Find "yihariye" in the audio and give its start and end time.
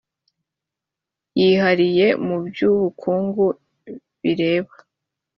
1.39-2.07